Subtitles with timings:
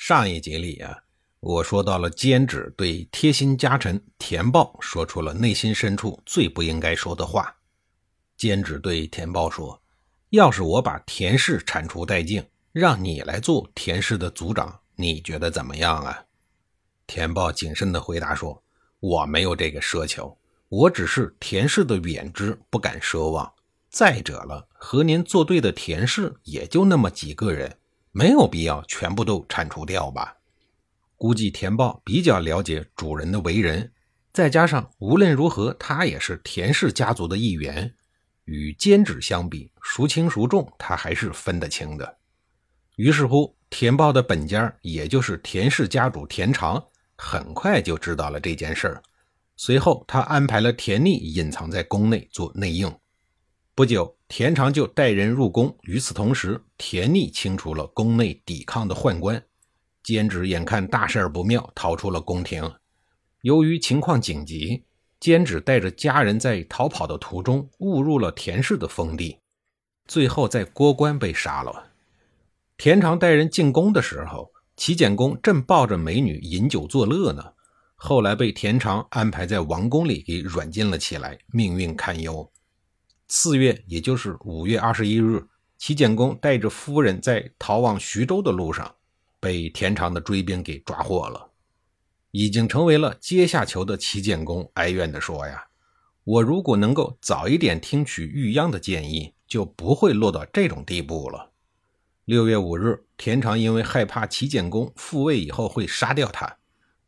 [0.00, 0.96] 上一集里啊，
[1.40, 7.52] 我说到了监旨对贴心家臣田豹说出了内心深处最不应该说的话。
[8.36, 9.82] 监旨对田豹说
[10.30, 12.40] ：“要是我把田氏铲除殆尽，
[12.70, 16.24] 让你来做田氏的族长，你觉得怎么样啊？”
[17.08, 18.62] 田豹谨慎地回答说
[19.00, 20.38] ：“我没有这个奢求，
[20.68, 23.52] 我只是田氏的远支，不敢奢望。
[23.90, 27.77] 再者了，和您作对的田氏也就那么几个人。”
[28.12, 30.36] 没有必要全部都铲除掉吧？
[31.16, 33.92] 估计田豹比较了解主人的为人，
[34.32, 37.94] 再加上无论如何他也是田氏家族的一员，
[38.44, 42.18] 与监职相比，孰轻孰重他还是分得清的。
[42.96, 46.84] 于是乎，田豹的本家，也就是田氏家主田常，
[47.16, 49.02] 很快就知道了这件事儿。
[49.56, 52.92] 随后，他安排了田逆隐藏在宫内做内应。
[53.74, 55.74] 不久，田常就带人入宫。
[55.82, 59.42] 与此同时，田逆清除了宫内抵抗的宦官。
[60.02, 62.70] 监旨眼看大事不妙，逃出了宫廷。
[63.42, 64.84] 由于情况紧急，
[65.18, 69.38] 监旨带着家人在逃跑的途中误入了田氏的封地，
[70.06, 71.90] 最后在郭关被杀了。
[72.76, 77.42] 田常带人进宫的时候，齐简公正抱着美女饮酒作乐呢。
[77.96, 82.50] 后来被田常安排在王宫里给软禁了起来，命运堪忧。
[83.30, 88.94] 四月，也就是五月二十一日，齐简公带着夫人在逃往徐州的路上，
[89.38, 91.50] 被田常的追兵给抓获了。
[92.30, 95.66] 已经成为了阶下囚的齐简公哀怨地说：“呀，
[96.24, 101.52] 我如果能够早一点听取玉央的建议，就不会落到这种地步了。”
[102.24, 106.56] 六月五日，田常因为害怕齐简公复位以后会杀掉他，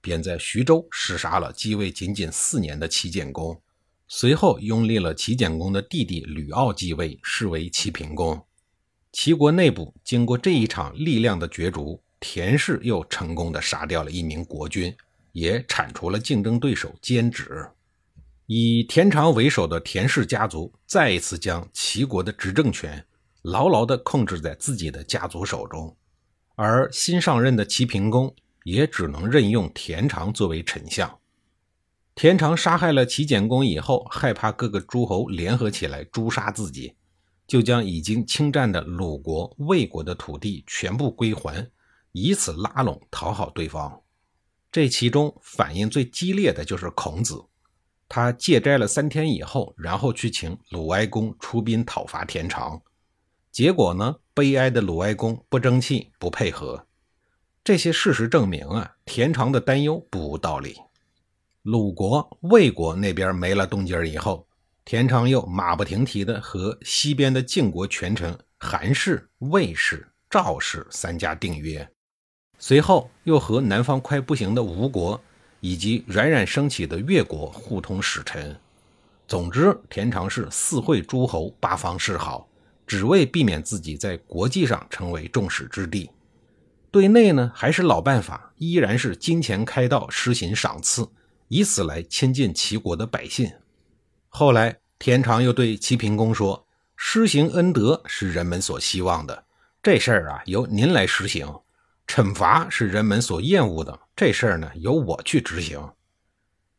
[0.00, 3.60] 便在徐州弑杀了继位仅仅四年的齐简公。
[4.10, 8.42] 随后拥立了齐简公的弟弟吕骜继位，视为齐平公。
[9.12, 14.96] 齐国内部经过这一场力量的角逐，田氏又成功的杀掉了一名国君，
[15.32, 17.68] 也铲除了竞争对手监止。
[18.46, 23.04] 以田常为首的田氏家族再一次将齐国的执政权
[23.42, 25.94] 牢牢地控制在自己的家族手中，
[26.54, 31.17] 而新上任的齐平公也只能任用田常作为丞相。
[32.18, 36.96] 田常杀害了齐简公以后，害怕各个诸侯联合起来诛杀自己，
[37.46, 41.70] 就将已经侵占的鲁国、魏国的土地全部归还，
[42.10, 44.02] 以此拉拢讨好对方。
[44.72, 47.40] 这其中反应最激烈的就是孔子，
[48.08, 52.82] 他戒斋了三天以后，然后去请鲁哀公出兵讨伐田常，
[53.52, 56.84] 结果呢，悲哀的鲁哀公不争气、不配合。
[57.62, 60.74] 这些事实证明啊，田常的担忧不无道理。
[61.62, 64.46] 鲁国、魏国那边没了动静以后，
[64.84, 71.86] 田常又马不停蹄地和西边的晋国权臣韩氏、魏氏、赵氏三家订约，
[72.58, 75.20] 随后又和南方快不行的吴国
[75.60, 78.58] 以及冉冉升起的越国互通使臣。
[79.26, 82.48] 总之，田常是四会诸侯，八方示好，
[82.86, 86.10] 只为避免自己在国际上成为众矢之的。
[86.90, 91.06] 对内呢，还是老办法，依然是金钱开道，施行赏赐。
[91.48, 93.50] 以此来亲近齐国的百姓。
[94.28, 96.66] 后来，田常又对齐平公说
[96.96, 99.44] ：“施行恩德是人们所希望的，
[99.82, 101.62] 这事儿啊由您来实行；
[102.06, 105.92] 惩罚是人们所厌恶的，这事儿呢由我去执行。”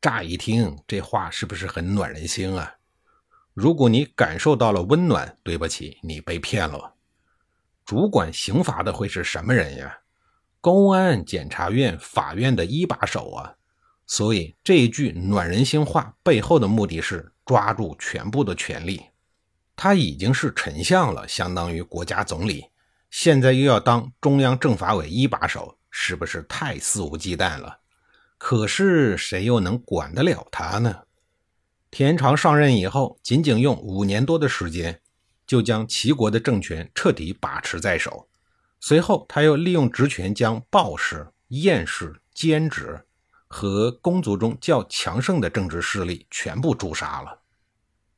[0.00, 2.74] 乍一听，这话是不是很暖人心啊？
[3.54, 6.94] 如果你感受到了温暖，对不起，你被骗了。
[7.84, 9.98] 主管刑罚的会是什么人呀？
[10.60, 13.54] 公安、检察院、法院的一把手啊！
[14.06, 19.02] 所以这一句暖人心话背后的目的是抓住全部的权力。
[19.76, 22.66] 他已经是丞相了，相当于国家总理，
[23.10, 27.80] 现在又要当中央政法委一把手，是不是太肆无忌惮了？
[28.38, 31.04] 可是谁又能管得了他呢？
[31.90, 35.00] 田常上任以后，仅仅用五年多的时间，
[35.46, 38.28] 就将齐国的政权彻底把持在手。
[38.80, 43.06] 随后，他又利用职权将鲍氏、晏氏、监职。
[43.48, 47.40] 和公族中较强盛的政治势力全部诛杀了。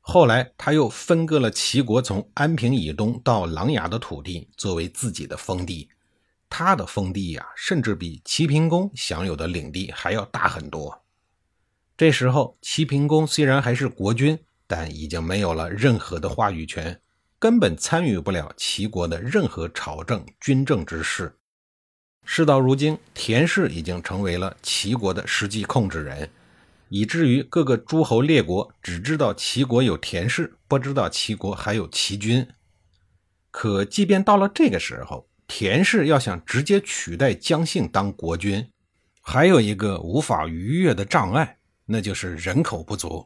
[0.00, 5.88] 后来，他又分割了齐国从安平以东到琅琊的土地，作为自己的封地，
[6.48, 11.02] 他的封地呀，甚至比齐平公享有的领地还要大很多。
[11.96, 14.38] 这时候，齐平公虽然还是国君，
[14.68, 17.00] 但已经没有了任何的话语权，
[17.38, 21.36] 根本参与不了齐国的任何朝政、军政之事。
[22.28, 26.28] 事到如今，田氏已经成为了齐国的实际控制人，
[26.88, 32.46] 以至于各个诸侯列国只知道齐国有田氏，不知道齐国还有齐军。
[33.52, 38.68] 可即便到了这个时候，田氏要想直接取代姜姓当国君，
[39.22, 43.24] 还有一个无法逾越的障碍，那就是人口不足。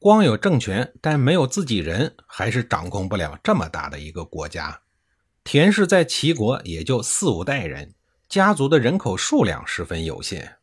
[0.00, 4.80] 光有政权，但没有自己人，还是掌控不了这么大的一个国家。
[5.44, 7.94] 田氏在齐国也就四五代人。
[8.28, 10.56] 家族的人口数量十分有限，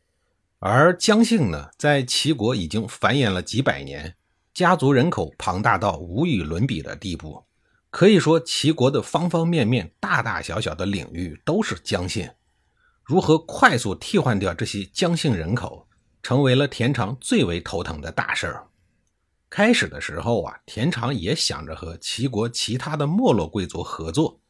[0.60, 4.14] 而姜姓呢，在齐国已经繁衍了几百年，
[4.54, 7.44] 家族人口庞大到无与伦比的地步。
[7.90, 12.30] 可以说，齐国的方方面面、大大小小的领域都是姜姓。
[13.02, 15.88] 如何快速替换掉这些姜姓人口，
[16.22, 18.68] 成为了田常最为头疼的大事儿。
[19.50, 24.40] 开始的时候啊，田常也想着和齐国其他的没落贵族合作。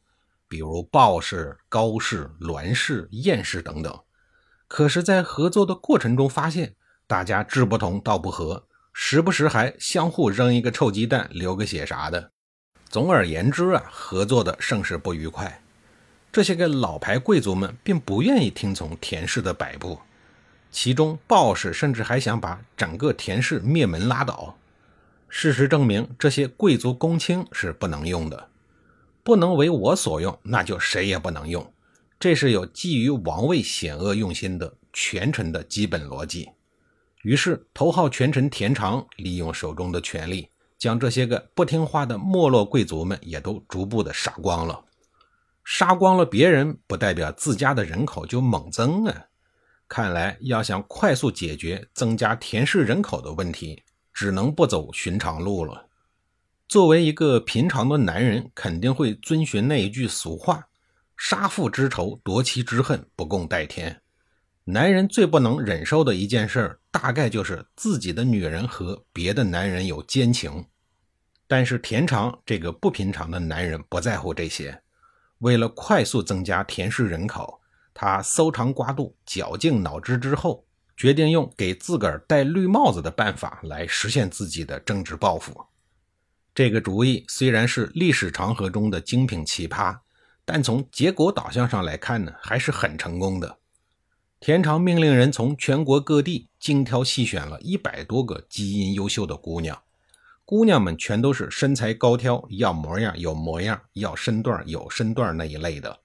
[0.49, 3.99] 比如鲍氏、高氏、栾氏、晏氏等等，
[4.67, 12.31] 可是，在合作的过程中发现，大家志不同道不合，时不时还相互扔一个臭鸡蛋、流个血啥的。
[12.89, 15.61] 总而言之啊，合作的甚是不愉快。
[16.31, 19.99] 这些个老牌贵族们并不愿意听从田氏的摆布，
[20.71, 24.55] 其中鲍氏甚至还想把整个田氏灭门拉倒。
[25.27, 28.49] 事实证明，这些贵族公卿是不能用的。
[29.27, 31.73] 不能为我所用，那就谁也不能用。
[32.17, 36.47] 这是有基于王位险恶用心的权臣的基本逻辑。
[37.23, 40.47] 于是，头号权臣田常利用手中的权力，
[40.77, 44.85] 将这些个不听话的没落贵族们也都逐步的杀光了。
[45.65, 49.25] 杀光了别人，不代表自家的人口就猛增啊！
[49.89, 53.83] 看来，要想快速解决增加田氏人口的问题，
[54.13, 55.86] 只能不走寻常路了。
[56.67, 60.67] 作为一个平常的男人，肯定会遵循那一句俗话
[61.15, 64.01] ：“杀父之仇，夺妻之恨，不共戴天。”
[64.65, 70.65] 男人最不能忍受的一件事，大概就是自己的女人和别的男人有奸情。
[71.47, 74.81] 但是田常这个不平常的男人不在乎这些，
[75.37, 77.61] 为了快速增加田氏人口，
[77.93, 80.65] 他搜肠刮肚、绞尽脑汁之后，
[80.97, 85.65] 决定用给自个儿戴绿帽子的办法来实现自己的政治抱负。
[86.57, 89.99] 这个主意虽然是历史长河中的精品奇葩，
[90.43, 93.59] 但从结果导向上来看呢，还是很成功的。
[94.39, 99.79] 田常命令人从全国各地精挑细选了一百多个基因优秀的姑娘，
[100.45, 105.99] 姑娘们全都是身材高挑，要模样有模样，要身段有身段那一类的。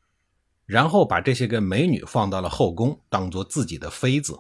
[0.67, 4.39] 然后把这些个美女放到了后宫，当做自己的妃子。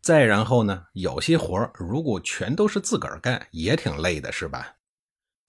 [0.00, 4.76] 再然后呢，有些活如果全都是自个儿干，也挺累的，是吧？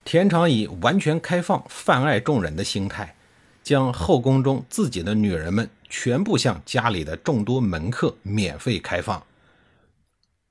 [0.06, 3.16] 田常以完全开放、泛爱众人的心态，
[3.64, 9.22] 将后宫中自己的女人们全部向家里的众多门客免费开放。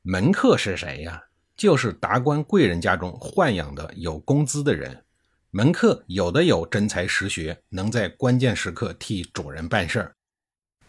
[0.02, 1.22] 门客是谁呀？
[1.56, 5.04] 就是达官贵人家中豢养的有工资的人。
[5.52, 10.10] 门客有的有真才实学，能在关键时刻替主人办事儿；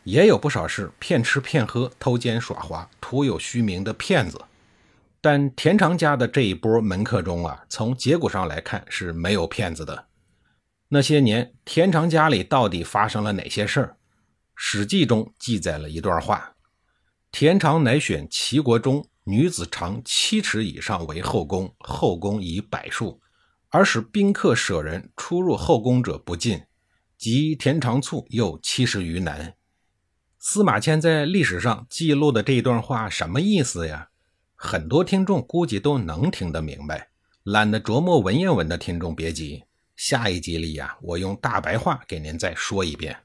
[0.05, 4.41] 也有不少是骗吃骗喝、偷奸耍滑、徒有虚名的骗子。
[5.25, 10.05] 但田长家的这一波门客中啊，从结果上来看是没有骗子的。
[10.89, 13.87] 那些年，田长家里到底发生了哪些事儿？
[14.53, 16.53] 《史记》中记载了一段话：
[17.31, 23.19] 田长乃选齐国中女子长七尺以上为后宫，后宫以百数，
[23.69, 26.61] 而使宾客舍人出入后宫者不尽，
[27.17, 29.55] 及田长卒又七十余男。
[30.37, 34.09] 司马迁在历史上记录的这一段话什么意思呀？
[34.65, 37.09] 很多听众估计都能听得明白，
[37.43, 39.63] 懒得琢磨文言文的听众别急，
[39.95, 43.15] 下一集里呀，我用大白话给您再说一遍。